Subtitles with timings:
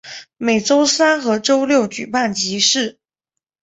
[0.37, 2.97] 每周三和周六举办集市。